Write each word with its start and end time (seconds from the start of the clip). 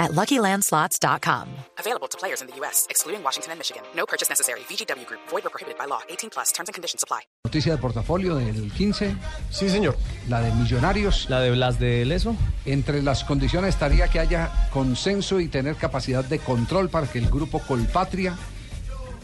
at 0.00 0.10
LuckyLandSlots.com. 0.12 1.46
Available 1.78 2.08
to 2.08 2.18
players 2.18 2.40
in 2.42 2.48
the 2.48 2.56
U.S., 2.60 2.86
excluding 2.90 3.22
Washington 3.22 3.52
and 3.52 3.58
Michigan. 3.60 3.82
No 3.94 4.04
purchase 4.06 4.28
necessary. 4.28 4.60
VGW 4.68 5.06
Group. 5.06 5.20
Void 5.30 5.46
or 5.46 5.50
prohibited 5.50 5.78
by 5.78 5.86
law. 5.86 6.00
18 6.08 6.30
plus. 6.30 6.50
Terms 6.52 6.68
and 6.68 6.74
conditions 6.74 7.04
apply. 7.04 7.20
Noticia 7.44 7.72
de 7.72 7.78
portafolio 7.78 8.34
del 8.34 8.72
15, 8.72 9.14
Sí, 9.50 9.68
señor. 9.68 9.96
la 10.28 10.40
de 10.40 10.50
Millonarios. 10.52 11.28
La 11.30 11.40
de 11.40 11.50
Blas 11.52 11.78
de 11.78 12.04
Leso. 12.04 12.34
Entre 12.64 13.02
las 13.02 13.22
condiciones 13.24 13.74
estaría 13.74 14.08
que 14.08 14.18
haya 14.18 14.68
consenso 14.72 15.38
y 15.40 15.48
tener 15.48 15.76
capacidad 15.76 16.24
de 16.24 16.38
control 16.40 16.88
para 16.90 17.06
que 17.06 17.18
el 17.18 17.28
grupo 17.30 17.60
Colpatria 17.60 18.36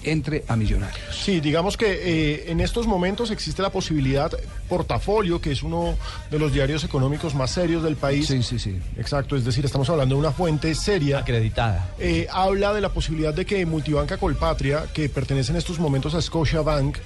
entre 0.06 0.44
a 0.48 0.56
Millonarios. 0.56 1.16
Sí, 1.16 1.40
digamos 1.40 1.76
que 1.76 1.86
eh, 1.92 2.50
en 2.50 2.60
estos 2.60 2.86
momentos 2.86 3.30
existe 3.30 3.62
la 3.62 3.70
posibilidad, 3.70 4.30
Portafolio, 4.68 5.40
que 5.40 5.52
es 5.52 5.62
uno 5.62 5.96
de 6.30 6.38
los 6.38 6.52
diarios 6.52 6.84
económicos 6.84 7.34
más 7.34 7.50
serios 7.50 7.82
del 7.82 7.96
país. 7.96 8.26
Sí, 8.26 8.42
sí, 8.42 8.58
sí. 8.58 8.78
Exacto, 8.96 9.36
es 9.36 9.44
decir, 9.44 9.64
estamos 9.64 9.88
hablando 9.90 10.14
de 10.14 10.20
una 10.20 10.32
fuente 10.32 10.74
seria. 10.74 11.18
Acreditada. 11.18 11.90
eh, 11.98 12.26
habla 12.30 12.72
de 12.72 12.80
la 12.80 12.90
posibilidad 12.90 13.34
de 13.34 13.44
que 13.44 13.64
Multibanca 13.66 14.18
Colpatria, 14.18 14.86
que 14.92 15.08
pertenece 15.08 15.52
en 15.52 15.58
estos 15.58 15.78
momentos 15.78 16.14
a 16.14 16.22
Scotiabank, 16.22 16.96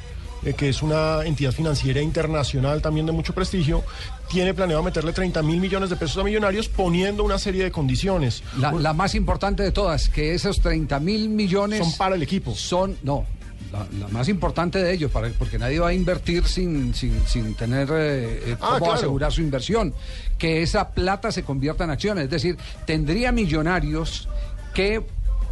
eh, 0.44 0.54
que 0.54 0.68
es 0.68 0.82
una 0.82 1.24
entidad 1.24 1.52
financiera 1.52 2.00
internacional 2.00 2.80
también 2.82 3.06
de 3.06 3.12
mucho 3.12 3.34
prestigio, 3.34 3.82
tiene 4.28 4.54
planeado 4.54 4.82
meterle 4.82 5.12
30 5.12 5.42
mil 5.42 5.60
millones 5.60 5.90
de 5.90 5.96
pesos 5.96 6.18
a 6.18 6.24
Millonarios 6.24 6.68
poniendo 6.68 7.24
una 7.24 7.38
serie 7.38 7.64
de 7.64 7.70
condiciones. 7.70 8.42
La, 8.58 8.72
la 8.72 8.92
más 8.92 9.14
importante 9.14 9.62
de 9.62 9.72
todas, 9.72 10.08
que 10.08 10.34
esos 10.34 10.60
30 10.60 10.98
mil 11.00 11.28
millones 11.28 11.80
Son 11.80 11.96
para 11.96 12.14
el 12.14 12.22
equipo. 12.22 12.54
son, 12.54 12.96
no, 13.02 13.26
la, 13.72 13.86
la 14.00 14.08
más 14.08 14.28
importante 14.28 14.82
de 14.82 14.92
ellos, 14.92 15.10
para, 15.10 15.28
porque 15.30 15.58
nadie 15.58 15.78
va 15.78 15.88
a 15.88 15.92
invertir 15.92 16.44
sin, 16.46 16.94
sin, 16.94 17.20
sin 17.26 17.54
tener 17.54 17.88
eh, 17.92 18.42
eh, 18.46 18.56
Ah, 18.60 18.66
cómo 18.66 18.78
claro. 18.78 18.92
asegurar 18.94 19.32
su 19.32 19.42
inversión, 19.42 19.94
que 20.38 20.62
esa 20.62 20.88
plata 20.90 21.30
se 21.30 21.42
convierta 21.44 21.84
en 21.84 21.90
acciones. 21.90 22.24
Es 22.24 22.30
decir, 22.30 22.56
tendría 22.86 23.30
millonarios 23.30 24.28
que 24.74 25.02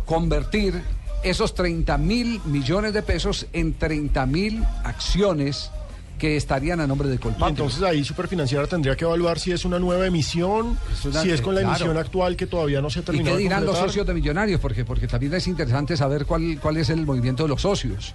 convertir 0.04 0.82
esos 1.22 1.54
30 1.54 1.98
mil 1.98 2.40
millones 2.44 2.92
de 2.92 3.02
pesos 3.02 3.46
en 3.52 3.74
30 3.74 4.26
mil 4.26 4.64
acciones 4.84 5.70
que 6.18 6.36
estarían 6.36 6.80
a 6.80 6.86
nombre 6.88 7.08
de 7.08 7.14
Y 7.14 7.18
Colpatria. 7.18 7.48
entonces 7.50 7.80
ahí 7.82 8.02
Superfinanciera 8.02 8.66
tendría 8.66 8.96
que 8.96 9.04
evaluar 9.04 9.38
si 9.38 9.52
es 9.52 9.64
una 9.64 9.78
nueva 9.78 10.04
emisión, 10.04 10.76
Es 10.92 11.04
una- 11.04 11.22
si 11.22 11.30
es 11.30 11.40
con 11.40 11.54
la 11.54 11.60
claro. 11.60 11.76
emisión 11.76 11.96
actual 11.96 12.36
que 12.36 12.48
todavía 12.48 12.80
no 12.80 12.90
se 12.90 12.98
ha 12.98 13.02
¿Y 13.02 13.18
qué 13.18 13.30
de 13.30 13.36
dirán 13.36 13.64
los 13.64 13.78
socios 13.78 14.04
de 14.04 14.14
Millonarios? 14.14 14.60
Porque, 14.60 14.84
porque 14.84 15.06
también 15.06 15.32
es 15.34 15.46
interesante 15.46 15.96
saber 15.96 16.26
cuál, 16.26 16.58
cuál 16.60 16.76
es 16.78 16.90
el 16.90 17.06
movimiento 17.06 17.44
de 17.44 17.50
los 17.50 17.62
socios. 17.62 18.14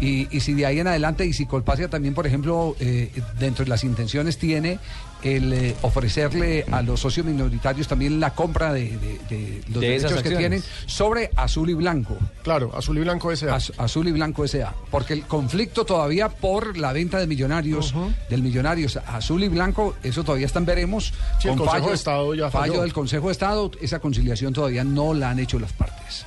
Y, 0.00 0.28
y 0.36 0.40
si 0.40 0.54
de 0.54 0.64
ahí 0.66 0.78
en 0.78 0.86
adelante, 0.86 1.26
y 1.26 1.32
si 1.32 1.44
Colpasia 1.46 1.88
también, 1.88 2.14
por 2.14 2.26
ejemplo, 2.26 2.76
eh, 2.78 3.10
dentro 3.38 3.64
de 3.64 3.68
las 3.68 3.82
intenciones 3.84 4.38
tiene 4.38 4.78
el 5.24 5.52
eh, 5.52 5.74
ofrecerle 5.82 6.64
a 6.70 6.80
los 6.82 7.00
socios 7.00 7.26
minoritarios 7.26 7.88
también 7.88 8.20
la 8.20 8.32
compra 8.34 8.72
de, 8.72 8.96
de- 8.96 9.18
de 9.28 9.62
los 9.72 9.80
De 9.80 9.88
derechos 9.88 10.22
que 10.22 10.30
tienen 10.36 10.62
sobre 10.86 11.30
azul 11.34 11.68
y 11.70 11.74
blanco. 11.74 12.16
Claro, 12.44 12.70
azul 12.76 12.98
y 12.98 13.00
blanco 13.00 13.32
ese. 13.32 13.50
Az- 13.50 13.72
azul 13.78 14.06
y 14.06 14.12
blanco 14.12 14.44
S.A. 14.44 14.72
Porque 14.92 15.14
el 15.14 15.22
conflicto 15.22 15.84
todavía 15.84 16.28
por 16.28 16.76
la 16.78 16.92
venta 16.92 17.18
de 17.18 17.26
millonarios, 17.26 17.92
del 18.30 18.42
millonarios 18.42 18.96
azul 19.08 19.42
y 19.42 19.48
blanco, 19.48 19.96
eso 20.04 20.22
todavía 20.22 20.46
están 20.46 20.64
veremos. 20.64 21.12
Sí, 21.40 21.48
el 21.48 21.56
Con 21.56 21.66
Consejo 21.66 21.88
de 21.88 21.94
Estado 21.94 22.34
ya 22.34 22.50
fallo 22.52 22.72
falló. 22.74 22.82
del 22.82 22.92
Consejo 22.92 23.26
de 23.26 23.32
Estado, 23.32 23.70
esa 23.82 23.98
conciliación 23.98 24.52
todavía 24.52 24.84
no 24.84 25.12
la 25.14 25.30
han 25.30 25.40
hecho 25.40 25.58
las 25.58 25.72
partes. 25.72 26.24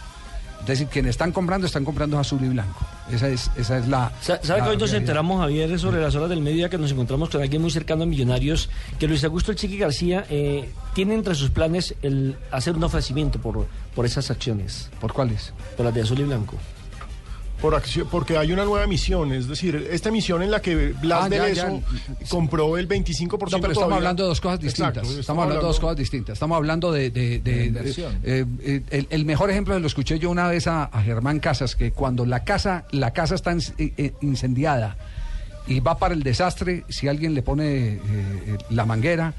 Es 0.61 0.67
decir, 0.67 0.87
quienes 0.87 1.11
están 1.11 1.31
comprando, 1.31 1.65
están 1.67 1.83
comprando 1.83 2.17
azul 2.19 2.39
y 2.43 2.49
blanco. 2.49 2.79
Esa 3.11 3.27
es, 3.27 3.49
esa 3.57 3.79
es 3.79 3.87
la. 3.87 4.11
Sa- 4.21 4.39
¿Sabe 4.43 4.59
la 4.59 4.65
que 4.65 4.69
hoy 4.71 4.77
nos 4.77 4.91
realidad. 4.91 4.97
enteramos, 4.97 5.41
Javier, 5.41 5.79
sobre 5.79 5.99
las 6.01 6.15
horas 6.15 6.29
del 6.29 6.39
media 6.41 6.69
que 6.69 6.77
nos 6.77 6.91
encontramos 6.91 7.29
con 7.29 7.41
alguien 7.41 7.61
muy 7.61 7.71
cercano 7.71 8.03
a 8.03 8.05
Millonarios, 8.05 8.69
que 8.99 9.07
Luis 9.07 9.23
Augusto 9.23 9.51
El 9.51 9.57
Chiqui 9.57 9.77
García 9.77 10.25
eh, 10.29 10.69
tiene 10.93 11.15
entre 11.15 11.35
sus 11.35 11.49
planes 11.49 11.95
el 12.03 12.35
hacer 12.51 12.75
un 12.75 12.83
ofrecimiento 12.83 13.39
por, 13.39 13.65
por 13.95 14.05
esas 14.05 14.29
acciones, 14.31 14.89
¿Por 15.01 15.11
cuáles? 15.13 15.51
por 15.75 15.85
las 15.85 15.93
de 15.95 16.01
azul 16.03 16.19
y 16.19 16.23
blanco? 16.23 16.55
Por 17.61 17.75
acción, 17.75 18.07
porque 18.09 18.37
hay 18.37 18.51
una 18.51 18.65
nueva 18.65 18.83
emisión, 18.85 19.31
es 19.31 19.47
decir, 19.47 19.87
esta 19.91 20.09
emisión 20.09 20.41
en 20.41 20.49
la 20.49 20.61
que 20.61 20.93
Blas 20.93 21.25
Ah, 21.25 21.29
de 21.29 21.37
ya, 21.37 21.45
Leso 21.45 21.81
compró 22.27 22.75
el 22.77 22.87
25% 22.87 23.29
No, 23.29 23.37
pero 23.37 23.47
estamos 23.55 23.73
todavía. 23.75 23.95
hablando 23.97 24.23
de 24.23 24.29
dos 24.29 24.41
cosas 24.41 24.59
distintas. 24.59 24.97
Exacto, 24.97 25.19
estamos, 25.19 25.43
hablando 25.43 25.61
de 25.61 25.67
dos 25.67 25.79
cosas 25.79 25.97
distintas. 25.97 26.33
Estamos 26.33 26.55
hablando 26.57 26.91
de... 26.91 27.11
de- 27.11 27.39
de- 27.39 27.65
inversión. 27.65 28.17
eh, 28.23 28.45
eh, 28.63 28.81
el, 28.89 29.07
el 29.11 29.25
mejor 29.25 29.51
ejemplo 29.51 29.77
lo 29.77 29.85
escuché 29.85 30.17
yo 30.17 30.31
una 30.31 30.47
vez 30.47 30.65
a, 30.65 30.85
a 30.85 31.01
Germán 31.03 31.39
Casas, 31.39 31.75
que 31.75 31.91
cuando 31.91 32.25
la 32.25 32.43
casa, 32.43 32.85
la 32.91 33.11
casa 33.13 33.35
está 33.35 33.55
eh, 33.77 34.13
incendiada 34.21 34.97
y 35.67 35.79
va 35.81 35.99
para 35.99 36.15
el 36.15 36.23
desastre, 36.23 36.83
si 36.89 37.07
alguien 37.07 37.35
le 37.35 37.43
pone 37.43 37.65
eh, 37.93 37.99
la 38.71 38.85
manguera, 38.87 39.35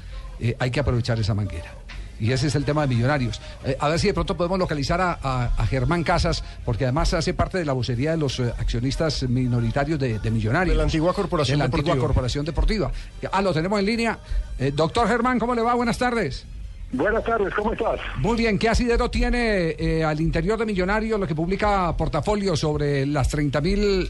hay 0.59 0.71
que 0.71 0.79
aprovechar 0.79 1.19
esa 1.19 1.33
manguera. 1.33 1.75
Y 2.23 2.31
ese 2.31 2.47
es 2.47 2.55
el 2.55 2.63
tema 2.63 2.83
de 2.87 2.95
Millonarios. 2.95 3.41
Eh, 3.65 3.75
a 3.79 3.89
ver 3.89 3.99
si 3.99 4.07
de 4.07 4.13
pronto 4.13 4.37
podemos 4.37 4.57
localizar 4.57 5.01
a, 5.01 5.19
a- 5.21 5.51
a 5.57 5.67
Germán 5.67 6.03
Casas, 6.03 6.43
porque 6.63 6.85
además 6.85 7.13
hace 7.13 7.33
parte 7.33 7.57
de 7.57 7.65
la 7.65 7.73
vocería 7.73 8.11
de 8.11 8.17
los 8.17 8.39
eh, 8.39 8.53
accionistas 8.57 9.23
minoritarios 9.23 9.99
de, 9.99 10.19
de 10.19 10.31
Millonarios. 10.31 10.73
De 10.73 10.77
la 10.77 10.83
antigua 10.83 11.13
Corporación 11.13 11.55
De 11.55 11.59
la 11.59 11.65
antigua 11.65 11.83
Deportiva. 11.95 12.07
Corporación 12.07 12.45
Deportiva. 12.45 12.91
Ah, 13.31 13.41
lo 13.41 13.53
tenemos 13.53 13.77
en 13.79 13.85
línea. 13.85 14.19
Eh, 14.57 14.71
doctor 14.73 15.07
Germán, 15.09 15.37
¿cómo 15.37 15.53
le 15.53 15.61
va? 15.61 15.73
Buenas 15.73 15.97
tardes. 15.97 16.45
Buenas 16.93 17.23
tardes, 17.23 17.53
¿cómo 17.55 17.73
estás? 17.73 17.99
Muy 18.19 18.37
bien, 18.37 18.57
¿qué 18.59 18.69
asidero 18.69 19.09
tiene 19.09 19.75
eh, 19.79 20.03
al 20.03 20.21
interior 20.21 20.59
de 20.59 20.65
Millonarios 20.67 21.19
lo 21.19 21.25
que 21.27 21.33
publica 21.35 21.97
Portafolio 21.97 22.55
sobre 22.55 23.05
las 23.07 23.27
30 23.29 23.61
mil 23.61 24.09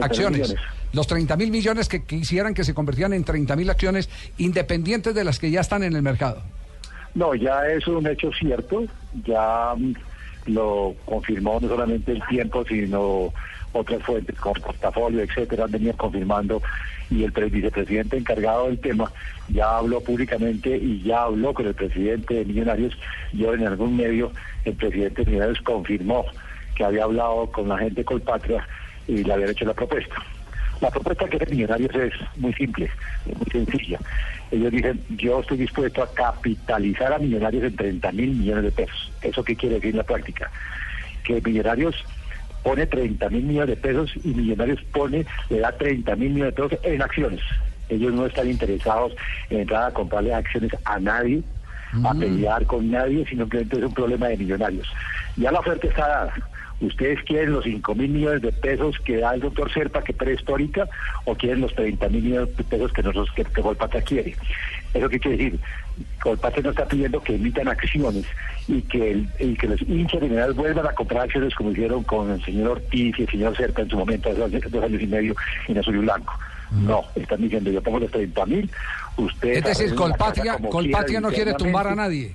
acciones? 0.00 0.38
millones. 0.40 0.54
Los 0.92 1.06
30 1.06 1.36
mil 1.36 1.50
millones 1.50 1.86
que 1.88 2.02
quisieran 2.04 2.54
que 2.54 2.64
se 2.64 2.72
convirtieran 2.72 3.12
en 3.12 3.22
30 3.22 3.54
mil 3.54 3.68
acciones 3.68 4.08
independientes 4.38 5.14
de 5.14 5.22
las 5.24 5.38
que 5.38 5.50
ya 5.50 5.60
están 5.60 5.82
en 5.82 5.94
el 5.94 6.00
mercado. 6.02 6.42
No, 7.18 7.34
ya 7.34 7.66
es 7.66 7.84
un 7.88 8.06
hecho 8.06 8.30
cierto, 8.32 8.84
ya 9.26 9.74
mm, 9.76 9.92
lo 10.46 10.94
confirmó 11.04 11.58
no 11.60 11.68
solamente 11.68 12.12
el 12.12 12.22
tiempo, 12.28 12.64
sino 12.64 13.32
otras 13.72 14.02
fuentes 14.04 14.38
como 14.38 14.54
portafolio, 14.54 15.22
etcétera, 15.22 15.64
han 15.64 15.72
venido 15.72 15.94
confirmando 15.96 16.62
y 17.10 17.24
el 17.24 17.32
pre- 17.32 17.48
vicepresidente 17.50 18.18
encargado 18.18 18.66
del 18.66 18.78
tema 18.78 19.10
ya 19.48 19.78
habló 19.78 20.00
públicamente 20.00 20.76
y 20.76 21.02
ya 21.02 21.24
habló 21.24 21.52
con 21.54 21.66
el 21.66 21.74
presidente 21.74 22.34
de 22.34 22.44
Millonarios. 22.44 22.96
Yo 23.32 23.52
en 23.52 23.66
algún 23.66 23.96
medio, 23.96 24.32
el 24.64 24.74
presidente 24.76 25.24
de 25.24 25.30
Millonarios 25.32 25.60
confirmó 25.62 26.24
que 26.76 26.84
había 26.84 27.02
hablado 27.02 27.50
con 27.50 27.68
la 27.68 27.78
gente 27.78 28.04
Colpatria 28.04 28.64
y 29.08 29.24
le 29.24 29.32
habían 29.32 29.50
hecho 29.50 29.64
la 29.64 29.74
propuesta. 29.74 30.14
La 30.80 30.90
propuesta 30.90 31.26
que 31.28 31.36
hace 31.36 31.54
Millonarios 31.54 31.94
es 31.94 32.12
muy 32.36 32.52
simple, 32.54 32.90
es 33.26 33.36
muy 33.36 33.46
sencilla. 33.50 33.98
Ellos 34.50 34.70
dicen, 34.70 35.00
yo 35.16 35.40
estoy 35.40 35.58
dispuesto 35.58 36.02
a 36.02 36.12
capitalizar 36.12 37.12
a 37.12 37.18
Millonarios 37.18 37.64
en 37.64 37.76
30 37.76 38.12
mil 38.12 38.30
millones 38.30 38.64
de 38.64 38.70
pesos. 38.72 39.12
¿Eso 39.22 39.42
qué 39.42 39.56
quiere 39.56 39.76
decir 39.76 39.90
en 39.90 39.98
la 39.98 40.04
práctica? 40.04 40.50
Que 41.24 41.40
Millonarios 41.40 41.96
pone 42.62 42.86
30 42.86 43.28
mil 43.30 43.44
millones 43.44 43.70
de 43.70 43.76
pesos 43.76 44.12
y 44.22 44.28
Millonarios 44.28 44.82
pone, 44.92 45.26
le 45.50 45.58
da 45.58 45.72
30 45.72 46.16
mil 46.16 46.30
millones 46.30 46.54
de 46.54 46.62
pesos 46.62 46.84
en 46.84 47.02
acciones. 47.02 47.40
Ellos 47.88 48.12
no 48.12 48.26
están 48.26 48.48
interesados 48.48 49.14
en 49.50 49.60
entrar 49.60 49.84
a 49.84 49.94
comprarle 49.94 50.34
acciones 50.34 50.70
a 50.84 50.98
nadie, 50.98 51.42
a 52.04 52.12
pelear 52.14 52.66
con 52.66 52.90
nadie, 52.90 53.26
sino 53.26 53.48
que 53.48 53.60
es 53.60 53.72
un 53.72 53.94
problema 53.94 54.28
de 54.28 54.36
Millonarios. 54.36 54.86
Ya 55.36 55.50
la 55.50 55.60
oferta 55.60 55.86
está 55.88 56.06
dada. 56.06 56.34
¿Ustedes 56.80 57.18
quieren 57.24 57.52
los 57.52 57.64
5 57.64 57.94
mil 57.96 58.08
millones 58.10 58.40
de 58.42 58.52
pesos 58.52 58.96
que 59.04 59.16
da 59.16 59.34
el 59.34 59.40
doctor 59.40 59.72
Serpa, 59.72 60.02
que 60.04 60.12
prehistórica, 60.12 60.88
o 61.24 61.34
quieren 61.34 61.60
los 61.60 61.74
30 61.74 62.08
mil 62.08 62.22
millones 62.22 62.56
de 62.56 62.62
pesos 62.64 62.92
que 62.92 63.02
nosotros 63.02 63.28
que, 63.34 63.44
que 63.44 63.60
Golpata 63.60 64.00
quiere? 64.02 64.36
¿Eso 64.94 65.08
qué 65.08 65.18
quiere 65.18 65.36
decir? 65.36 65.60
Golpata 66.22 66.60
no 66.60 66.70
está 66.70 66.86
pidiendo 66.86 67.20
que 67.20 67.34
emitan 67.34 67.66
acciones 67.66 68.24
y 68.68 68.80
que, 68.82 69.10
el- 69.10 69.28
y 69.40 69.54
que 69.56 69.66
los 69.66 69.82
hinchas 69.82 70.22
Millonarios 70.22 70.54
vuelvan 70.56 70.86
a 70.86 70.92
comprar 70.92 71.22
acciones 71.24 71.52
como 71.56 71.72
hicieron 71.72 72.04
con 72.04 72.30
el 72.30 72.44
señor 72.44 72.68
Ortiz 72.68 73.18
y 73.18 73.22
el 73.22 73.28
señor 73.28 73.56
Serpa 73.56 73.82
en 73.82 73.90
su 73.90 73.96
momento, 73.96 74.30
hace 74.30 74.60
dos 74.60 74.84
años 74.84 75.02
y 75.02 75.06
medio, 75.08 75.34
en 75.66 75.78
azul 75.78 75.96
y 75.96 75.98
blanco. 75.98 76.32
No, 76.70 77.02
están 77.16 77.40
diciendo, 77.40 77.70
yo 77.70 77.82
pongo 77.82 77.98
los 77.98 78.10
30 78.10 78.44
mil, 78.46 78.70
ustedes... 79.16 79.58
Es 79.58 79.64
decir, 79.78 79.94
Colpatria, 79.96 80.58
Colpatria 80.70 81.20
no 81.20 81.28
quiere 81.30 81.54
tumbar 81.54 81.88
a 81.88 81.94
nadie. 81.96 82.34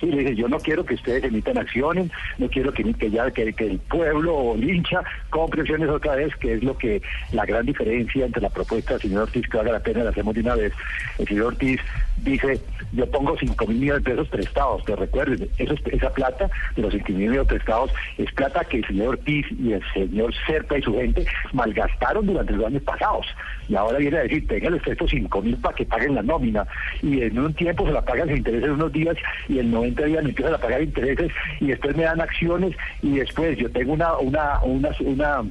Sí, 0.00 0.06
le 0.06 0.18
dice, 0.18 0.36
yo 0.36 0.48
no 0.48 0.58
quiero 0.58 0.84
que 0.84 0.94
ustedes 0.94 1.24
emitan 1.24 1.58
acciones, 1.58 2.10
no 2.38 2.48
quiero 2.48 2.72
que, 2.72 2.84
que 2.94 3.10
ya 3.10 3.30
que, 3.30 3.54
el 3.58 3.78
pueblo 3.78 4.34
o 4.34 4.54
el 4.54 4.70
hincha 4.70 5.02
compre 5.30 5.62
acciones 5.62 5.88
otra 5.88 6.14
vez, 6.14 6.34
que 6.36 6.54
es 6.54 6.62
lo 6.62 6.76
que 6.78 7.02
la 7.32 7.44
gran 7.44 7.66
diferencia 7.66 8.24
entre 8.26 8.42
la 8.42 8.50
propuesta 8.50 8.94
del 8.94 9.02
señor 9.02 9.22
Ortiz, 9.22 9.48
que 9.48 9.56
valga 9.56 9.72
la 9.72 9.80
pena 9.80 10.04
la 10.04 10.10
hacemos 10.10 10.34
de 10.34 10.40
una 10.40 10.54
vez. 10.54 10.72
El 11.18 11.26
señor 11.26 11.46
Ortiz 11.46 11.80
dice, 12.22 12.60
yo 12.92 13.10
pongo 13.10 13.36
5 13.38 13.66
mil 13.66 13.78
millones 13.78 14.04
de 14.04 14.10
pesos 14.10 14.28
prestados, 14.28 14.82
pero 14.86 14.98
recuerden, 14.98 15.48
esa 15.58 16.10
plata 16.10 16.48
de 16.76 16.82
los 16.82 16.92
5 16.92 17.04
mil 17.08 17.28
millones 17.28 17.48
prestados 17.48 17.90
es 18.18 18.32
plata 18.32 18.64
que 18.64 18.78
el 18.78 18.86
señor 18.86 19.08
Ortiz 19.08 19.46
y 19.58 19.72
el 19.72 19.82
señor 19.92 20.32
Serpa 20.46 20.78
y 20.78 20.82
su 20.82 20.94
gente 20.94 21.26
malgastaron 21.52 22.26
durante 22.26 22.52
los 22.52 22.66
años 22.66 22.82
pasados. 22.82 23.26
Y 23.68 23.74
ahora 23.74 23.98
viene 23.98 24.18
a 24.18 24.22
decir, 24.22 24.46
tengan 24.46 24.74
estos 24.74 25.10
5 25.10 25.42
mil 25.42 25.56
para 25.56 25.74
que 25.74 25.84
paguen 25.84 26.14
la 26.14 26.22
nómina. 26.22 26.66
Y 27.02 27.22
en 27.22 27.38
un 27.38 27.52
tiempo 27.54 27.86
se 27.86 27.92
la 27.92 28.04
pagan 28.04 28.28
sin 28.28 28.38
intereses 28.38 28.70
unos 28.70 28.92
días 28.92 29.16
y 29.48 29.58
en 29.58 29.70
90 29.70 29.87
días 29.94 30.22
me 30.22 30.30
empiezan 30.30 30.54
a 30.54 30.58
pagar 30.58 30.82
intereses 30.82 31.30
y 31.60 31.66
después 31.68 31.96
me 31.96 32.04
dan 32.04 32.20
acciones 32.20 32.74
y 33.02 33.18
después 33.18 33.56
yo 33.58 33.70
tengo 33.70 33.92
una, 33.92 34.16
una, 34.18 34.60
una, 34.62 34.90
una 35.00 35.42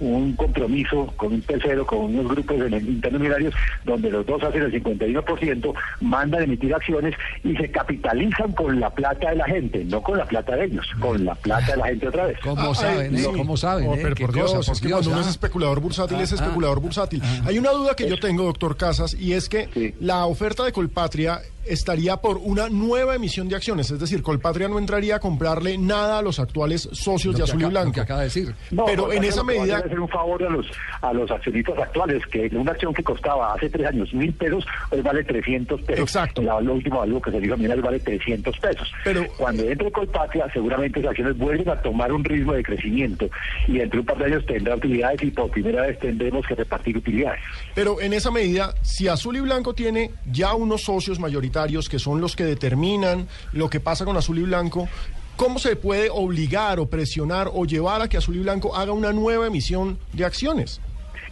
un 0.00 0.32
compromiso 0.34 1.06
con 1.16 1.32
un 1.32 1.42
tercero, 1.42 1.86
con 1.86 2.00
unos 2.06 2.26
grupos 2.32 2.58
de 2.58 2.76
intermediarios, 2.76 3.54
donde 3.84 4.10
los 4.10 4.26
dos 4.26 4.42
hacen 4.42 4.62
el 4.62 4.72
51%, 4.82 5.74
mandan 6.00 6.42
emitir 6.42 6.74
acciones 6.74 7.14
y 7.44 7.54
se 7.56 7.70
capitalizan 7.70 8.50
con 8.52 8.80
la 8.80 8.90
plata 8.90 9.30
de 9.30 9.36
la 9.36 9.44
gente, 9.44 9.84
no 9.84 10.02
con 10.02 10.18
la 10.18 10.24
plata 10.24 10.56
de 10.56 10.64
ellos, 10.64 10.86
con 10.98 11.24
la 11.24 11.36
plata 11.36 11.72
de 11.72 11.76
la 11.76 11.86
gente 11.86 12.08
otra 12.08 12.26
vez. 12.26 12.38
¿Cómo 12.42 12.74
saben? 12.74 13.16
eh? 13.16 13.22
¿Cómo 13.36 13.56
saben? 13.56 13.86
No, 13.86 13.94
eh? 13.94 14.00
pero 14.02 14.14
Qué 14.16 14.24
por 14.24 14.34
Dios, 14.34 14.52
cosa, 14.54 14.72
es 14.72 14.80
por 14.80 14.88
que 14.88 14.92
cuando 14.92 15.00
Dios, 15.02 15.12
uno 15.12 15.20
es 15.20 15.26
ah. 15.26 15.30
especulador 15.30 15.80
bursátil, 15.80 16.20
es 16.20 16.32
Ah, 16.32 16.36
ah. 16.36 16.42
especulador 16.42 16.80
bursátil. 16.80 17.22
Hay 17.46 17.58
una 17.58 17.70
duda 17.70 17.94
que 17.94 18.08
yo 18.08 18.18
tengo, 18.18 18.42
doctor 18.42 18.76
Casas, 18.76 19.14
y 19.14 19.34
es 19.34 19.48
que 19.48 19.68
Sí. 19.72 19.94
la 20.00 20.26
oferta 20.26 20.64
de 20.64 20.72
Colpatria 20.72 21.40
estaría 21.64 22.16
por 22.16 22.38
una 22.38 22.68
nueva 22.68 23.14
emisión 23.14 23.48
de 23.48 23.56
acciones, 23.56 23.90
es 23.90 23.98
decir, 24.00 24.22
Colpatria 24.22 24.68
no 24.68 24.78
entraría 24.78 25.16
a 25.16 25.20
comprarle 25.20 25.78
nada 25.78 26.18
a 26.18 26.22
los 26.22 26.38
actuales 26.38 26.88
socios 26.92 27.34
Lo 27.34 27.38
de 27.38 27.44
Azul 27.44 27.60
y 27.60 27.64
acá- 27.64 27.70
Blanco. 27.70 27.92
que 27.92 28.00
acaba 28.00 28.20
de 28.20 28.26
decir. 28.26 28.54
No, 28.70 28.84
Pero 28.84 29.06
no, 29.06 29.12
en 29.12 29.22
no, 29.22 29.28
esa 29.28 29.44
medida- 29.44 29.78
hacer 29.78 30.00
un 30.00 30.08
favor 30.08 30.42
a 30.44 30.50
los 30.50 30.66
a 31.02 31.12
los 31.12 31.30
accionistas 31.30 31.78
actuales, 31.78 32.24
que 32.26 32.48
una 32.52 32.72
acción 32.72 32.94
que 32.94 33.02
costaba 33.02 33.54
hace 33.54 33.68
tres 33.68 33.86
años 33.86 34.12
mil 34.14 34.32
pesos, 34.32 34.64
hoy 34.90 35.00
vale 35.02 35.22
300 35.24 35.80
pesos. 35.82 36.00
Exacto. 36.02 36.42
La, 36.42 36.60
lo 36.60 36.74
último 36.74 37.02
algo 37.02 37.20
que 37.20 37.30
se 37.30 37.40
dijo 37.40 37.54
a 37.54 37.56
vale 37.56 38.00
300 38.00 38.58
pesos. 38.58 38.92
Pero- 39.04 39.26
Cuando 39.36 39.62
entre 39.64 39.90
Colpatria, 39.92 40.46
seguramente 40.52 41.00
esas 41.00 41.10
acciones 41.10 41.36
vuelven 41.36 41.68
a 41.68 41.80
tomar 41.82 42.12
un 42.12 42.24
ritmo 42.24 42.52
de 42.52 42.62
crecimiento 42.62 43.28
y 43.68 43.78
dentro 43.78 43.98
de 43.98 44.00
un 44.00 44.06
par 44.06 44.18
de 44.18 44.24
años 44.26 44.46
tendrá 44.46 44.76
utilidades 44.76 45.22
y 45.22 45.30
por 45.30 45.50
primera 45.50 45.82
vez 45.82 45.98
tendremos 45.98 46.46
que 46.46 46.54
repartir 46.54 46.96
utilidades. 46.96 47.40
Pero 47.74 48.00
en 48.00 48.12
esa 48.12 48.30
medida, 48.30 48.74
si 48.82 49.08
Azul 49.08 49.36
y 49.36 49.40
Blanco 49.40 49.74
tiene 49.74 50.10
ya 50.30 50.54
unos 50.54 50.82
socios 50.82 51.18
mayoritarios 51.18 51.51
que 51.88 51.98
son 51.98 52.20
los 52.20 52.34
que 52.34 52.44
determinan 52.44 53.28
lo 53.52 53.68
que 53.68 53.78
pasa 53.78 54.04
con 54.04 54.16
Azul 54.16 54.38
y 54.38 54.42
Blanco, 54.42 54.88
¿cómo 55.36 55.58
se 55.58 55.76
puede 55.76 56.08
obligar 56.10 56.80
o 56.80 56.86
presionar 56.86 57.48
o 57.52 57.66
llevar 57.66 58.00
a 58.00 58.08
que 58.08 58.16
Azul 58.16 58.36
y 58.36 58.40
Blanco 58.40 58.74
haga 58.74 58.92
una 58.92 59.12
nueva 59.12 59.46
emisión 59.46 59.98
de 60.12 60.24
acciones? 60.24 60.80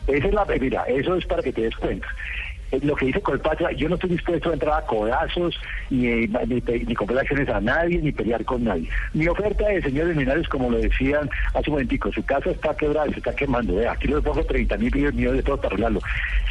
Esa 0.06 0.28
es 0.28 0.34
la, 0.34 0.44
mira, 0.44 0.84
eso 0.84 1.14
es 1.14 1.24
para 1.26 1.42
que 1.42 1.52
te 1.52 1.62
des 1.62 1.76
cuenta. 1.76 2.06
Eh, 2.70 2.80
Lo 2.82 2.94
que 2.94 3.06
dice 3.06 3.20
Colpatria, 3.20 3.72
yo 3.72 3.88
no 3.88 3.96
estoy 3.96 4.10
dispuesto 4.10 4.50
a 4.50 4.52
entrar 4.52 4.78
a 4.78 4.86
codazos, 4.86 5.58
ni, 5.90 6.06
eh, 6.06 6.28
ni, 6.86 6.94
comprar 6.94 7.20
acciones 7.20 7.48
a 7.48 7.60
nadie, 7.60 7.98
ni 7.98 8.12
pelear 8.12 8.44
con 8.44 8.64
nadie. 8.64 8.88
Mi 9.12 9.26
oferta 9.26 9.66
de 9.68 9.82
señores 9.82 10.16
minarios, 10.16 10.48
como 10.48 10.70
lo 10.70 10.78
decían 10.78 11.28
hace 11.54 11.70
un 11.70 11.74
momentico, 11.74 12.12
su 12.12 12.24
casa 12.24 12.50
está 12.50 12.76
quebrada, 12.76 13.10
se 13.10 13.18
está 13.18 13.34
quemando. 13.34 13.74
Vea, 13.74 13.92
aquí 13.92 14.08
les 14.08 14.22
pongo 14.22 14.44
30 14.44 14.76
mil 14.76 14.94
millones 14.94 15.38
de 15.38 15.42
todo 15.42 15.56
para 15.56 15.68
arreglarlo. 15.68 16.00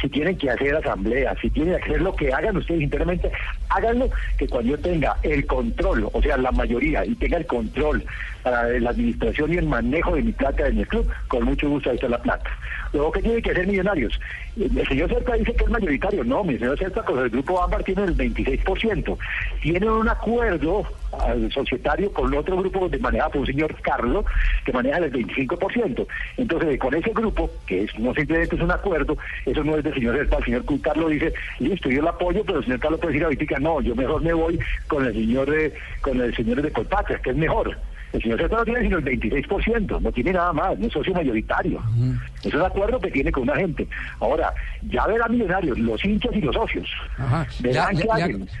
Si 0.00 0.08
tienen 0.08 0.36
que 0.36 0.50
hacer 0.50 0.76
asamblea, 0.76 1.34
si 1.40 1.50
tienen 1.50 1.76
que 1.76 1.82
hacer 1.84 2.02
lo 2.02 2.14
que 2.14 2.32
hagan 2.32 2.56
ustedes 2.56 2.82
internamente, 2.82 3.30
háganlo, 3.68 4.10
que 4.36 4.48
cuando 4.48 4.70
yo 4.70 4.78
tenga 4.78 5.16
el 5.22 5.46
control, 5.46 6.08
o 6.12 6.22
sea, 6.22 6.36
la 6.36 6.52
mayoría, 6.52 7.04
y 7.04 7.14
tenga 7.14 7.38
el 7.38 7.46
control 7.46 8.04
para 8.42 8.68
la 8.68 8.90
administración 8.90 9.52
y 9.52 9.56
el 9.56 9.66
manejo 9.66 10.14
de 10.14 10.22
mi 10.22 10.32
plata 10.32 10.66
en 10.66 10.78
el 10.78 10.88
club, 10.88 11.08
con 11.28 11.44
mucho 11.44 11.68
gusto 11.68 11.90
ahí 11.90 11.96
está 11.96 12.08
la 12.08 12.22
plata. 12.22 12.50
Luego, 12.92 13.12
¿qué 13.12 13.22
tiene 13.22 13.42
que 13.42 13.50
hacer 13.50 13.66
Millonarios? 13.66 14.18
El 14.58 14.86
señor 14.88 15.08
Cerca 15.08 15.34
dice 15.34 15.54
que 15.54 15.64
es 15.64 15.70
mayoritario. 15.70 16.24
No, 16.24 16.42
mi 16.42 16.58
señor 16.58 16.78
Cerca 16.78 17.02
con 17.02 17.18
el 17.18 17.30
grupo 17.30 17.62
Ámbar 17.62 17.84
tiene 17.84 18.04
el 18.04 18.16
26%. 18.16 19.18
Tiene 19.62 19.90
un 19.90 20.08
acuerdo 20.08 20.86
societario 21.52 22.12
con 22.12 22.32
otro 22.34 22.56
grupo 22.56 22.88
de 22.88 22.98
manejado 22.98 23.32
por 23.32 23.40
un 23.40 23.46
señor 23.46 23.74
Carlos 23.82 24.24
que 24.64 24.72
maneja 24.72 24.98
el 24.98 25.12
25%. 25.12 26.06
Entonces, 26.36 26.78
con 26.78 26.94
ese 26.94 27.10
grupo, 27.10 27.50
que 27.66 27.84
es, 27.84 27.98
no 27.98 28.14
simplemente 28.14 28.56
es 28.56 28.62
un 28.62 28.70
acuerdo, 28.70 29.16
eso 29.46 29.64
no 29.64 29.76
es 29.76 29.84
del 29.84 29.94
señor 29.94 30.16
Cerca, 30.16 30.36
el 30.38 30.44
señor 30.44 30.64
Carlos 30.82 31.10
dice, 31.10 31.32
listo, 31.58 31.88
yo 31.90 32.02
lo 32.02 32.10
apoyo, 32.10 32.44
pero 32.44 32.58
el 32.58 32.64
señor 32.64 32.80
Carlos 32.80 33.00
puede 33.00 33.12
decir 33.14 33.24
ahorita, 33.24 33.58
no, 33.60 33.80
yo 33.80 33.94
mejor 33.94 34.22
me 34.22 34.32
voy 34.32 34.58
con 34.88 35.04
el 35.04 35.12
señor 35.12 35.50
de, 35.50 35.72
con 36.00 36.20
el 36.20 36.34
señor 36.34 36.62
de 36.62 36.72
Colpatria, 36.72 37.18
que 37.18 37.30
es 37.30 37.36
mejor. 37.36 37.76
El 38.12 38.20
señor 38.22 38.38
Cerca 38.40 38.56
no 38.56 38.64
tiene 38.64 38.80
sino 38.82 38.98
el 38.98 39.04
26%, 39.04 40.00
no 40.00 40.10
tiene 40.12 40.32
nada 40.32 40.52
más, 40.52 40.76
no 40.78 40.86
es 40.86 40.92
socio 40.92 41.14
mayoritario. 41.14 41.80
Es 42.42 42.52
un 42.52 42.62
acuerdo 42.62 42.98
que 42.98 43.10
tiene 43.10 43.30
con 43.30 43.44
una 43.44 43.54
gente. 43.56 43.86
Ahora, 44.18 44.52
ya 44.82 45.06
verán 45.06 45.30
millonarios, 45.32 45.78
los 45.78 46.04
hinchas 46.04 46.32
y 46.34 46.40
los 46.40 46.54
socios. 46.54 46.88
Ajá. 47.18 47.46
Le, 47.62 47.68
le- 47.72 47.76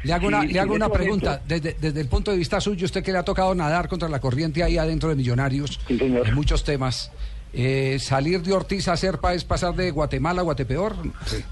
le 0.04 0.12
hago- 0.12 0.26
una, 0.28 0.44
le 0.44 0.60
hago 0.60 0.74
una 0.74 0.86
este 0.86 0.98
pregunta. 0.98 1.42
Desde, 1.48 1.74
desde 1.80 2.00
el 2.00 2.08
punto 2.08 2.30
de 2.30 2.36
vista 2.36 2.60
suyo, 2.60 2.84
usted 2.84 3.02
que 3.02 3.10
le 3.10 3.18
ha 3.18 3.24
tocado 3.24 3.52
nadar 3.54 3.88
contra 3.88 4.08
la 4.08 4.20
corriente 4.20 4.62
ahí 4.62 4.78
adentro 4.78 5.08
de 5.08 5.16
Millonarios, 5.16 5.80
Sí, 5.88 5.98
señor. 5.98 6.28
en 6.28 6.34
muchos 6.34 6.62
temas, 6.62 7.10
eh, 7.52 7.98
salir 7.98 8.42
de 8.42 8.52
Ortiz 8.52 8.86
a 8.86 8.96
Serpa 8.96 9.34
es 9.34 9.44
pasar 9.44 9.74
de 9.74 9.90
Guatemala 9.90 10.42
a 10.42 10.44
Guatepeor. 10.44 10.94
Sí. 11.26 11.42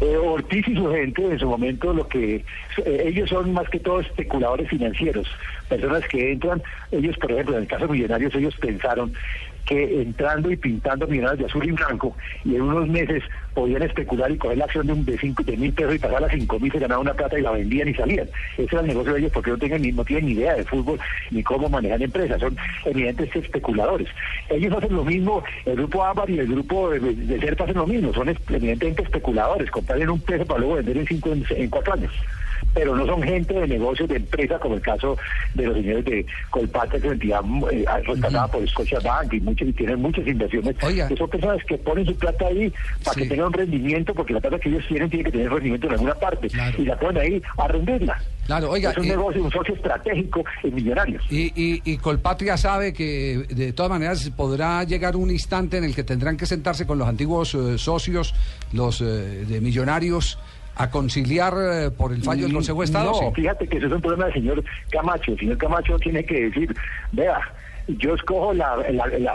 Eh, 0.00 0.16
Ortiz 0.16 0.66
y 0.66 0.74
su 0.74 0.90
gente 0.90 1.22
en 1.22 1.38
su 1.38 1.46
momento 1.46 1.92
lo 1.92 2.08
que 2.08 2.36
eh, 2.86 3.02
ellos 3.04 3.28
son 3.28 3.52
más 3.52 3.68
que 3.68 3.78
todo 3.80 4.00
especuladores 4.00 4.66
financieros, 4.70 5.26
personas 5.70 6.06
que 6.08 6.32
entran, 6.32 6.62
ellos 6.90 7.16
por 7.16 7.32
ejemplo 7.32 7.56
en 7.56 7.62
el 7.62 7.68
caso 7.68 7.86
de 7.86 7.92
Millonarios 7.94 8.34
ellos 8.34 8.54
pensaron 8.60 9.12
que 9.70 10.02
entrando 10.02 10.50
y 10.50 10.56
pintando 10.56 11.06
millonarios 11.06 11.38
de 11.38 11.46
azul 11.46 11.64
y 11.64 11.70
blanco 11.70 12.16
y 12.44 12.56
en 12.56 12.62
unos 12.62 12.88
meses 12.88 13.22
podían 13.54 13.82
especular 13.82 14.30
y 14.30 14.36
coger 14.36 14.58
la 14.58 14.64
acción 14.64 14.86
de, 14.86 14.92
un, 14.92 15.04
de, 15.04 15.16
cinco, 15.16 15.44
de 15.44 15.56
mil 15.56 15.72
pesos 15.72 15.94
y 15.94 15.98
pagar 15.98 16.24
a 16.24 16.28
cinco 16.28 16.58
mil, 16.58 16.72
se 16.72 16.80
ganaban 16.80 17.02
una 17.02 17.14
plata 17.14 17.38
y 17.38 17.42
la 17.42 17.52
vendían 17.52 17.88
y 17.88 17.94
salían. 17.94 18.28
Ese 18.58 18.68
era 18.72 18.80
el 18.80 18.88
negocio 18.88 19.12
de 19.12 19.20
ellos 19.20 19.32
porque 19.32 19.50
no, 19.50 19.58
tienen, 19.58 19.94
no 19.94 20.04
tienen 20.04 20.26
ni 20.26 20.32
idea 20.32 20.54
de 20.54 20.64
fútbol 20.64 20.98
ni 21.30 21.42
cómo 21.44 21.68
manejan 21.68 22.02
empresas, 22.02 22.40
son 22.40 22.56
evidentes 22.84 23.34
especuladores. 23.34 24.08
Ellos 24.48 24.76
hacen 24.76 24.94
lo 24.94 25.04
mismo, 25.04 25.42
el 25.64 25.76
grupo 25.76 26.04
Ámbar 26.04 26.28
y 26.30 26.40
el 26.40 26.48
grupo 26.48 26.90
de, 26.90 26.98
de, 26.98 27.56
hacen 27.58 27.74
lo 27.74 27.86
mismo, 27.86 28.12
son 28.12 28.28
evidentemente 28.28 29.02
especuladores, 29.02 29.70
comprar 29.70 30.00
en 30.00 30.10
un 30.10 30.20
peso 30.20 30.44
para 30.46 30.60
luego 30.60 30.74
vender 30.76 30.98
en 30.98 31.06
cinco 31.06 31.30
en 31.32 31.70
cuatro 31.70 31.92
años 31.94 32.12
pero 32.74 32.94
no 32.96 33.06
son 33.06 33.22
gente 33.22 33.54
de 33.54 33.66
negocios 33.66 34.08
de 34.08 34.16
empresa 34.16 34.58
como 34.58 34.74
el 34.76 34.80
caso 34.80 35.16
de 35.54 35.66
los 35.66 35.76
señores 35.76 36.04
de 36.04 36.26
Colpatria, 36.50 36.92
que 36.92 36.96
es 36.98 37.04
una 37.04 37.12
entidad 37.14 37.40
eh, 37.72 37.84
rescatada 38.06 38.48
por 38.48 38.68
Scotiabank 38.68 39.32
y, 39.32 39.40
muchos, 39.40 39.68
y 39.68 39.72
tienen 39.72 40.00
muchas 40.00 40.26
inversiones. 40.26 40.76
Oiga. 40.82 41.08
que 41.08 41.16
son 41.16 41.28
personas 41.30 41.64
que 41.64 41.78
ponen 41.78 42.06
su 42.06 42.14
plata 42.16 42.46
ahí 42.46 42.72
para 43.04 43.14
Sí. 43.14 43.22
que 43.22 43.28
tengan 43.28 43.46
un 43.48 43.52
rendimiento, 43.52 44.14
porque 44.14 44.32
la 44.34 44.40
plata 44.40 44.58
que 44.58 44.68
ellos 44.68 44.84
tienen 44.88 45.10
tiene 45.10 45.24
que 45.24 45.32
tener 45.32 45.50
rendimiento 45.50 45.86
en 45.86 45.92
alguna 45.94 46.14
parte, 46.14 46.48
Claro. 46.48 46.82
y 46.82 46.84
la 46.84 46.98
ponen 46.98 47.22
ahí 47.22 47.42
a 47.58 47.68
rendirla. 47.68 48.18
Claro, 48.46 48.70
oiga, 48.70 48.90
es 48.90 48.98
un 48.98 49.04
eh, 49.04 49.08
negocio, 49.08 49.44
un 49.44 49.50
socio 49.52 49.74
estratégico 49.74 50.44
en 50.64 50.74
millonarios. 50.74 51.24
Y, 51.30 51.52
y, 51.54 51.82
y 51.84 51.96
Colpatria 51.98 52.56
sabe 52.56 52.92
que 52.92 53.44
de 53.48 53.72
todas 53.72 53.90
maneras 53.90 54.28
podrá 54.36 54.82
llegar 54.84 55.14
un 55.16 55.30
instante 55.30 55.76
en 55.78 55.84
el 55.84 55.94
que 55.94 56.02
tendrán 56.02 56.36
que 56.36 56.46
sentarse 56.46 56.86
con 56.86 56.98
los 56.98 57.06
antiguos 57.08 57.54
eh, 57.54 57.78
socios, 57.78 58.34
los 58.72 59.00
eh, 59.02 59.04
de 59.04 59.60
millonarios, 59.60 60.38
a 60.80 60.90
conciliar 60.90 61.52
eh, 61.58 61.90
por 61.90 62.10
el 62.10 62.22
fallo 62.22 62.44
del 62.44 62.54
Consejo 62.54 62.78
de 62.78 62.84
Estado. 62.86 63.10
No, 63.10 63.18
sí. 63.18 63.24
fíjate 63.34 63.68
que 63.68 63.76
eso 63.76 63.86
es 63.86 63.92
un 63.92 64.00
problema 64.00 64.24
del 64.24 64.34
señor 64.34 64.64
Camacho. 64.90 65.32
El 65.32 65.38
señor 65.38 65.58
Camacho 65.58 65.98
tiene 65.98 66.24
que 66.24 66.44
decir, 66.44 66.74
vea, 67.12 67.38
yo 67.98 68.14
escojo 68.14 68.52
la, 68.52 68.76
la- 68.90 69.06
la- 69.18 69.34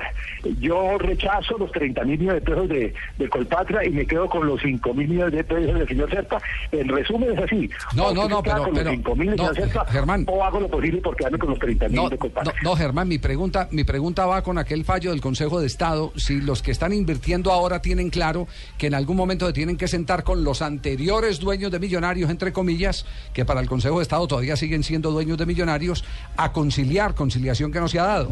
yo 0.59 0.97
rechazo 0.97 1.57
los 1.57 1.71
30 1.71 2.03
mil 2.03 2.19
millones 2.19 2.43
de 2.43 2.51
pesos 2.51 2.69
de, 2.69 2.93
de 3.17 3.29
Colpatria 3.29 3.83
y 3.85 3.89
me 3.89 4.05
quedo 4.05 4.29
con 4.29 4.45
los 4.47 4.61
5 4.61 4.93
mil 4.93 5.07
millones 5.07 5.33
de 5.33 5.43
pesos 5.43 5.73
del 5.73 5.87
señor 5.87 6.09
Serpa. 6.09 6.41
En 6.71 6.87
resumen 6.87 7.31
es 7.37 7.43
así. 7.43 7.69
No, 7.95 8.07
O 8.07 8.13
no, 8.13 8.27
no, 8.27 8.43
pero- 8.43 8.63
con 8.63 8.73
pero- 8.73 8.85
los 8.85 8.93
5 8.95 9.15
mil 9.15 9.35
no, 9.35 9.49
Germán. 9.87 10.25
o 10.27 10.43
hago 10.43 10.59
lo 10.59 10.67
posible 10.69 11.01
por 11.01 11.15
quedarme 11.15 11.37
con 11.39 11.49
los 11.49 11.59
30 11.59 11.87
mil 11.87 11.95
No, 11.95 12.03
de 12.09 12.15
no, 12.15 12.19
Colpatria. 12.19 12.53
no, 12.63 12.75
Germán, 12.75 13.07
mi 13.07 13.17
pregunta, 13.17 13.67
mi 13.71 13.83
pregunta 13.83 14.25
va 14.25 14.41
con 14.43 14.57
aquel 14.57 14.83
fallo 14.85 15.11
del 15.11 15.21
Consejo 15.21 15.59
de 15.59 15.67
Estado. 15.67 16.11
Si 16.15 16.41
los 16.41 16.61
que 16.61 16.71
están 16.71 16.93
invirtiendo 16.93 17.51
ahora 17.51 17.81
tienen 17.81 18.09
claro 18.09 18.47
que 18.77 18.87
en 18.87 18.93
algún 18.93 19.17
momento 19.17 19.47
se 19.47 19.53
tienen 19.53 19.77
que 19.77 19.87
sentar 19.87 20.23
con 20.23 20.43
los 20.43 20.61
anteriores 20.61 21.39
dueños 21.39 21.71
de 21.71 21.79
millonarios, 21.79 22.29
entre 22.29 22.53
comillas, 22.53 23.05
que 23.33 23.45
para 23.45 23.59
el 23.61 23.67
Consejo 23.67 23.97
de 23.97 24.03
Estado 24.03 24.27
todavía 24.27 24.55
siguen 24.55 24.83
siendo 24.83 25.11
dueños 25.11 25.37
de 25.37 25.45
millonarios, 25.45 26.03
a 26.37 26.51
conciliar, 26.51 27.15
conciliación 27.15 27.71
que 27.71 27.79
no 27.79 27.87
se 27.87 27.99
ha 27.99 28.03
dado. 28.05 28.31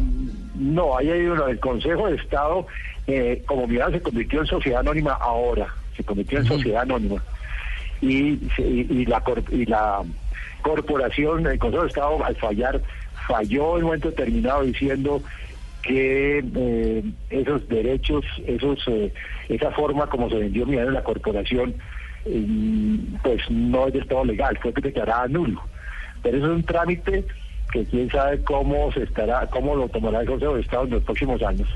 No, 0.54 0.96
ahí 0.96 1.10
hay 1.10 1.26
uno. 1.26 1.46
El 1.46 1.60
Consejo 1.60 2.08
de 2.08 2.16
Estado, 2.16 2.66
eh, 3.06 3.42
como 3.46 3.66
mirá, 3.66 3.90
se 3.90 4.00
convirtió 4.00 4.40
en 4.40 4.46
sociedad 4.46 4.80
anónima 4.80 5.12
ahora. 5.12 5.68
Se 5.96 6.04
convirtió 6.04 6.38
en 6.38 6.46
sociedad 6.46 6.82
anónima. 6.82 7.22
Y, 8.00 8.38
y, 8.58 8.86
y 8.90 9.06
la, 9.06 9.22
y 9.50 9.64
la 9.66 10.02
corporación, 10.62 11.46
el 11.46 11.58
Consejo 11.58 11.82
de 11.82 11.88
Estado, 11.88 12.24
al 12.24 12.36
fallar, 12.36 12.80
falló 13.26 13.76
en 13.76 13.84
un 13.84 13.86
momento 13.86 14.10
determinado 14.10 14.62
diciendo 14.62 15.22
que 15.82 16.38
eh, 16.38 17.04
esos 17.30 17.68
derechos, 17.68 18.24
esos 18.46 18.82
eh, 18.88 19.12
esa 19.48 19.70
forma 19.72 20.06
como 20.06 20.30
se 20.30 20.36
vendió 20.36 20.64
Millonarios 20.64 20.88
en 20.88 20.94
la 20.94 21.04
corporación, 21.04 21.74
eh, 22.24 22.98
pues 23.22 23.42
no 23.50 23.86
es 23.86 23.92
del 23.92 24.06
todo 24.06 24.24
legal, 24.24 24.58
fue 24.62 24.72
declarada 24.72 25.28
nulo. 25.28 25.62
Pero 26.22 26.38
eso 26.38 26.46
es 26.46 26.52
un 26.52 26.62
trámite 26.62 27.24
que 27.74 27.84
quién 27.86 28.08
sabe 28.08 28.40
cómo 28.44 28.92
se 28.92 29.02
estará, 29.02 29.48
cómo 29.48 29.74
lo 29.74 29.88
tomará 29.88 30.20
el 30.20 30.28
Consejo 30.28 30.54
de 30.54 30.60
Estado 30.60 30.84
en 30.84 30.90
los 30.90 31.02
próximos 31.02 31.42
años. 31.42 31.68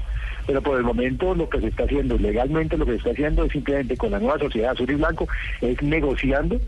Pero 0.46 0.62
por 0.62 0.78
el 0.78 0.84
momento 0.84 1.34
lo 1.34 1.48
que 1.50 1.60
se 1.60 1.66
está 1.66 1.84
haciendo, 1.84 2.16
legalmente 2.16 2.78
lo 2.78 2.86
que 2.86 2.92
se 2.92 2.98
está 2.98 3.10
haciendo 3.10 3.44
es 3.44 3.50
simplemente 3.50 3.96
con 3.96 4.12
la 4.12 4.20
nueva 4.20 4.38
sociedad 4.38 4.70
azul 4.70 4.88
y 4.88 4.94
blanco, 4.94 5.26
es 5.60 5.82
negociando 5.82 6.60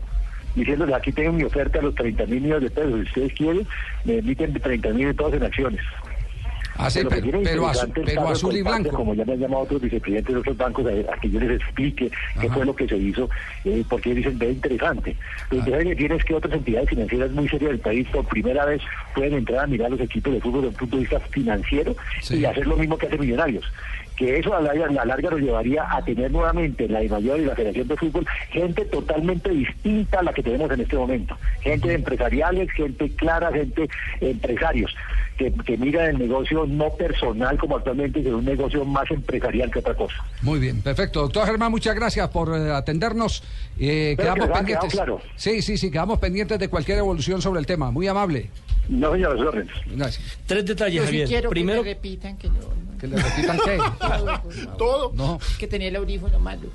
diciéndoles 0.53 0.93
aquí 0.93 1.13
tengo 1.13 1.31
mi 1.31 1.45
oferta 1.45 1.79
a 1.79 1.81
los 1.81 1.95
30 1.95 2.25
mil 2.25 2.41
millones 2.41 2.63
de 2.63 2.81
pesos, 2.81 2.93
si 2.93 3.01
ustedes 3.03 3.33
quieren, 3.35 3.67
me 4.03 4.17
emiten 4.17 4.53
30 4.53 4.89
mil 4.89 5.07
de 5.07 5.13
todos 5.13 5.33
en 5.33 5.43
acciones. 5.43 5.81
Ah, 6.77 6.89
sí, 6.89 7.01
Pero 7.09 7.67
azul 8.27 8.55
y 8.55 8.61
blanco. 8.61 8.89
Como 8.91 9.13
ya 9.13 9.25
me 9.25 9.33
han 9.33 9.39
llamado 9.39 9.63
otros 9.63 9.81
vicepresidentes 9.81 10.33
de 10.33 10.39
otros 10.39 10.57
bancos 10.57 10.85
a, 10.87 11.13
a 11.13 11.17
que 11.19 11.29
yo 11.29 11.39
les 11.39 11.61
explique 11.61 12.11
qué 12.39 12.49
fue 12.49 12.65
lo 12.65 12.75
que 12.75 12.87
se 12.87 12.97
hizo, 12.97 13.29
eh, 13.65 13.83
porque 13.89 14.15
dicen, 14.15 14.37
ve 14.39 14.51
interesante. 14.51 15.15
Lo 15.49 15.57
interesante 15.57 15.89
que 15.91 15.95
tiene 15.97 16.15
es 16.15 16.23
que 16.25 16.33
otras 16.33 16.53
entidades 16.53 16.89
financieras 16.89 17.31
muy 17.31 17.47
serias 17.49 17.71
del 17.71 17.79
país 17.79 18.07
por 18.09 18.25
primera 18.27 18.65
vez 18.65 18.81
pueden 19.13 19.33
entrar 19.33 19.63
a 19.63 19.67
mirar 19.67 19.91
los 19.91 19.99
equipos 20.01 20.33
de 20.33 20.39
fútbol 20.41 20.61
desde 20.61 20.69
un 20.73 20.75
punto 20.79 20.95
de 20.95 21.01
vista 21.01 21.19
financiero 21.19 21.95
Sí. 22.21 22.37
y 22.39 22.45
hacer 22.45 22.65
lo 22.67 22.77
mismo 22.77 22.97
que 22.97 23.07
hace 23.07 23.17
Millonarios. 23.17 23.65
Que 24.17 24.37
eso 24.37 24.53
a 24.55 24.61
la, 24.61 24.71
a 24.71 24.75
la 24.91 25.05
larga 25.05 25.31
nos 25.31 25.39
llevaría 25.39 25.83
a 25.89 26.03
tener 26.03 26.29
nuevamente 26.31 26.85
en 26.85 26.93
la 26.93 27.01
mayor 27.03 27.39
y 27.39 27.45
la 27.45 27.55
Federación 27.55 27.87
de 27.87 27.97
Fútbol 27.97 28.27
gente 28.51 28.85
totalmente 28.85 29.49
distinta 29.49 30.19
a 30.19 30.23
la 30.23 30.33
que 30.33 30.43
tenemos 30.43 30.69
en 30.71 30.81
este 30.81 30.95
momento. 30.95 31.35
Gente 31.61 31.87
de 31.87 31.95
empresariales, 31.95 32.69
gente 32.71 33.09
clara, 33.15 33.51
gente 33.51 33.87
empresarios, 34.19 34.93
que, 35.37 35.51
que 35.51 35.77
mira 35.77 36.09
el 36.09 36.17
negocio 36.19 36.65
no 36.65 36.89
personal 36.95 37.57
como 37.57 37.77
actualmente, 37.77 38.21
sino 38.23 38.37
un 38.37 38.45
negocio 38.45 38.85
más 38.85 39.09
empresarial 39.11 39.71
que 39.71 39.79
otra 39.79 39.95
cosa. 39.95 40.15
Muy 40.41 40.59
bien, 40.59 40.81
perfecto. 40.81 41.21
Doctor 41.21 41.45
Germán, 41.45 41.71
muchas 41.71 41.95
gracias 41.95 42.27
por 42.29 42.55
eh, 42.55 42.71
atendernos. 42.71 43.43
Eh, 43.79 44.15
que 44.17 44.23
quedamos 44.23 44.49
pendientes. 44.49 44.91
claro. 44.93 45.21
Sí, 45.35 45.61
sí, 45.61 45.77
sí, 45.77 45.89
quedamos 45.89 46.19
pendientes 46.19 46.59
de 46.59 46.67
cualquier 46.67 46.99
evolución 46.99 47.41
sobre 47.41 47.59
el 47.59 47.65
tema. 47.65 47.91
Muy 47.91 48.07
amable. 48.07 48.49
No, 48.89 49.13
señor. 49.13 49.65
Gracias. 49.95 50.37
Tres 50.45 50.65
detalles, 50.65 50.95
Yo 50.95 51.01
sí 51.01 51.07
Javier. 51.07 51.27
quiero 51.27 51.49
Primero, 51.49 51.83
que 51.83 51.89
me 51.89 51.93
repitan 51.95 52.37
que 52.37 52.47
no, 52.49 52.55
no, 52.55 52.90
Que 53.01 53.07
le 53.07 53.17
repitan 53.17 53.57
qué. 53.65 53.79
todo. 54.77 55.11
No. 55.15 55.39
que 55.57 55.65
tenía 55.67 55.87
el 55.87 55.95
audífono 55.95 56.39
malo. 56.39 56.69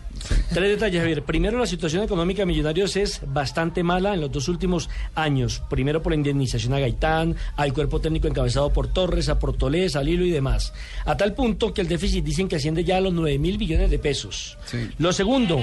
Tres 0.52 0.70
detalles, 0.70 1.00
Javier. 1.00 1.22
Primero, 1.22 1.56
la 1.56 1.66
situación 1.66 2.02
económica 2.02 2.42
de 2.42 2.46
Millonarios 2.46 2.96
es 2.96 3.20
bastante 3.24 3.84
mala 3.84 4.12
en 4.12 4.20
los 4.20 4.32
dos 4.32 4.48
últimos 4.48 4.90
años. 5.14 5.62
Primero 5.70 6.02
por 6.02 6.10
la 6.10 6.16
indemnización 6.16 6.74
a 6.74 6.80
Gaitán, 6.80 7.36
al 7.54 7.72
cuerpo 7.72 8.00
técnico 8.00 8.26
encabezado 8.26 8.72
por 8.72 8.88
Torres, 8.88 9.28
a 9.28 9.38
Portolés, 9.38 9.94
a 9.94 10.02
Lilo 10.02 10.24
y 10.24 10.30
demás. 10.30 10.72
A 11.04 11.16
tal 11.16 11.32
punto 11.32 11.72
que 11.72 11.82
el 11.82 11.86
déficit 11.88 12.24
dicen 12.24 12.48
que 12.48 12.56
asciende 12.56 12.82
ya 12.82 12.96
a 12.96 13.00
los 13.00 13.12
9 13.12 13.38
mil 13.38 13.56
millones 13.56 13.88
de 13.88 13.98
pesos. 14.00 14.58
Sí. 14.64 14.90
Lo 14.98 15.12
segundo, 15.12 15.60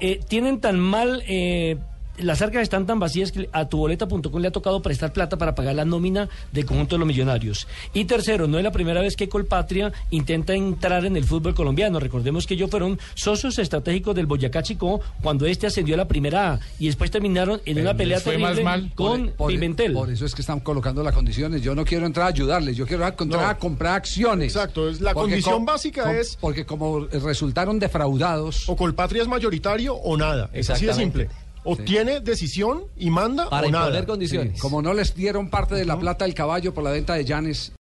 eh, 0.00 0.20
tienen 0.26 0.60
tan 0.60 0.80
mal... 0.80 1.22
eh, 1.28 1.76
las 2.22 2.42
arcas 2.42 2.62
están 2.62 2.86
tan 2.86 2.98
vacías 2.98 3.32
que 3.32 3.48
a 3.52 3.68
tuboleta.com 3.68 4.40
le 4.40 4.48
ha 4.48 4.50
tocado 4.52 4.82
prestar 4.82 5.12
plata 5.12 5.38
para 5.38 5.54
pagar 5.54 5.74
la 5.74 5.84
nómina 5.84 6.28
del 6.52 6.64
conjunto 6.66 6.94
de 6.96 7.00
los 7.00 7.08
millonarios. 7.08 7.66
Y 7.94 8.04
tercero, 8.04 8.46
no 8.46 8.58
es 8.58 8.64
la 8.64 8.72
primera 8.72 9.00
vez 9.00 9.16
que 9.16 9.28
Colpatria 9.28 9.92
intenta 10.10 10.54
entrar 10.54 11.04
en 11.04 11.16
el 11.16 11.24
fútbol 11.24 11.54
colombiano. 11.54 12.00
Recordemos 12.00 12.46
que 12.46 12.54
ellos 12.54 12.70
fueron 12.70 12.98
socios 13.14 13.58
estratégicos 13.58 14.14
del 14.14 14.26
Boyacá 14.26 14.62
Chico 14.62 15.00
cuando 15.22 15.46
este 15.46 15.66
ascendió 15.66 15.94
a 15.94 15.98
la 15.98 16.08
primera 16.08 16.52
A 16.54 16.60
y 16.78 16.86
después 16.86 17.10
terminaron 17.10 17.60
en 17.64 17.80
una 17.80 17.94
pelea 17.94 18.18
más 18.18 18.24
terrible 18.24 18.62
mal. 18.64 18.92
con 18.94 19.26
Por- 19.28 19.32
por- 19.34 19.50
Pimentel. 19.52 19.92
Por 19.92 20.10
eso 20.10 20.26
es 20.26 20.34
que 20.34 20.42
están 20.42 20.60
colocando 20.60 21.02
las 21.02 21.14
condiciones. 21.14 21.62
Yo 21.62 21.74
no 21.74 21.84
quiero 21.84 22.06
entrar 22.06 22.26
a 22.26 22.28
ayudarles, 22.30 22.76
yo 22.76 22.86
quiero 22.86 23.06
entrar 23.06 23.42
No. 23.42 23.48
a 23.48 23.58
comprar 23.58 23.94
acciones. 23.94 24.54
Exacto, 24.54 24.88
es 24.88 25.00
la 25.00 25.14
condición 25.14 25.64
básica 25.64 26.12
es- 26.18 26.36
Porque 26.40 26.64
como 26.66 27.06
resultaron 27.06 27.78
defraudados. 27.78 28.68
O 28.68 28.76
Colpatria 28.76 29.22
es 29.22 29.28
mayoritario 29.28 29.94
o 29.94 30.16
nada. 30.16 30.50
Es 30.52 30.70
así 30.70 30.86
de 30.86 30.94
simple. 30.94 31.28
O 31.64 31.76
tiene 31.76 32.20
decisión 32.20 32.84
y 32.96 33.10
manda 33.10 33.50
Para 33.50 33.66
o 33.66 33.70
nada. 33.70 33.86
imponer 33.86 34.06
condiciones. 34.06 34.60
Como 34.60 34.80
no 34.80 34.94
les 34.94 35.14
dieron 35.14 35.50
parte 35.50 35.74
de 35.74 35.84
la 35.84 35.98
plata 35.98 36.24
del 36.24 36.34
caballo 36.34 36.72
por 36.72 36.82
la 36.84 36.90
venta 36.90 37.14
de 37.14 37.24
Llanes, 37.24 37.68